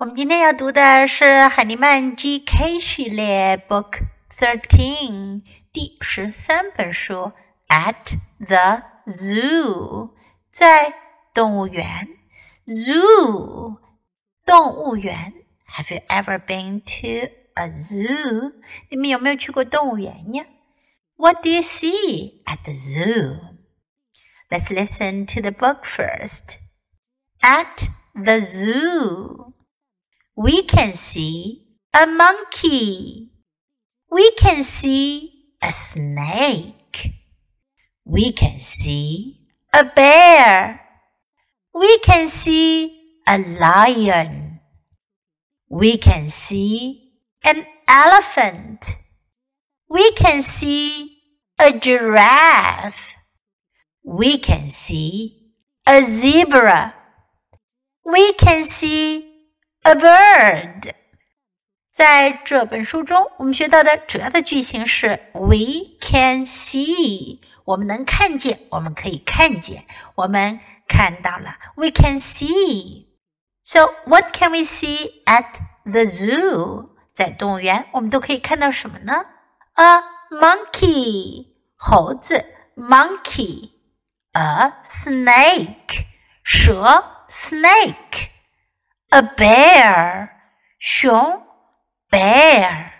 [0.00, 7.32] 我们今天要读的是海尼曼 GK 系列 Book Thirteen 第十三本书
[7.68, 10.10] At the Zoo
[10.50, 10.92] 在
[11.32, 12.08] 动物园
[12.66, 13.78] Zoo
[14.44, 15.32] 动物园
[15.66, 18.52] Have you ever been to a zoo？
[18.90, 20.44] 你们有没有去过动物园呀？
[21.16, 23.38] What do you see at the zoo?
[24.50, 26.58] Let's listen to the book first.
[27.40, 29.54] At the zoo
[30.35, 33.31] we can see a monkey.
[34.09, 35.31] We can see
[35.61, 37.11] a snake.
[38.05, 40.81] We can see a bear.
[41.73, 44.59] We can see a lion.
[45.69, 47.13] We can see
[47.43, 48.97] an elephant.
[49.89, 51.17] We can see
[51.59, 53.15] a giraffe.
[54.03, 55.53] We can see
[55.85, 56.93] a zebra.
[58.05, 59.30] We can see
[59.82, 60.94] a bird。
[61.92, 71.56] 在这本书中，我们学到的主要的句型是 "We can see"，我们能看见，我们可以看见，我们看到了。
[71.76, 73.06] We can see.
[73.62, 75.46] So what can we see at
[75.84, 76.90] the zoo？
[77.14, 79.24] 在动物园，我们都可以看到什么呢？
[79.72, 82.44] A monkey，猴子；
[82.76, 86.04] monkey，a snake，
[86.44, 88.28] 蛇；snake。
[89.10, 90.30] a bear
[90.78, 91.42] 熊
[92.10, 92.92] bear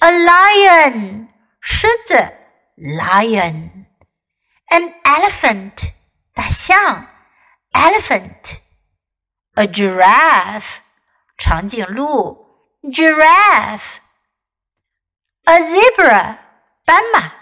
[0.00, 1.28] a lion
[1.60, 2.14] 狮子
[2.76, 3.86] lion
[4.68, 5.92] an elephant
[6.34, 7.06] 大象
[7.72, 8.60] elephant
[9.54, 10.80] a giraffe
[11.36, 12.46] 长颈鹿
[12.82, 13.98] giraffe
[15.44, 16.38] a zebra
[16.84, 17.32] 斑马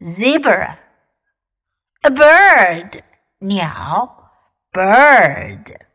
[0.00, 0.78] zebra
[2.02, 3.02] a bird
[3.38, 4.30] 鸟
[4.72, 5.85] bird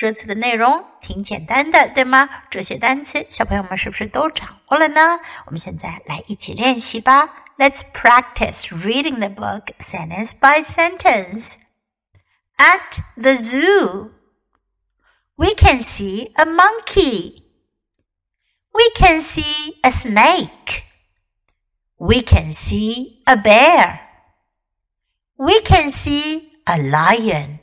[0.00, 2.28] 这次的内容挺简单的，对吗？
[2.50, 5.18] 这些单词小朋友们是不是都掌握了呢？
[5.46, 7.44] 我们现在来一起练习吧。
[7.56, 11.56] Let's practice reading the book sentence by sentence.
[12.58, 14.10] At the zoo,
[15.36, 17.44] we can see a monkey.
[18.72, 20.82] We can see a snake.
[21.96, 24.00] We can see a bear.
[25.36, 27.60] We can see a lion.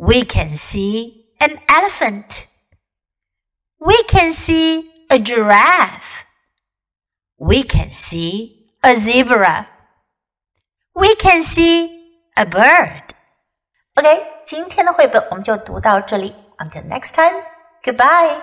[0.00, 2.48] We can see an elephant.
[3.78, 6.24] We can see a giraffe.
[7.38, 9.66] We can see a zebra.
[10.94, 11.90] We can see
[12.36, 13.02] a bird.
[13.94, 16.34] OK，今天的绘本我们就读到这里。
[16.58, 17.42] Until next time,
[17.82, 18.40] goodbye.